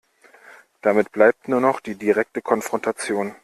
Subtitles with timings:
[0.81, 3.35] Dann bleibt nur noch die direkte Konfrontation.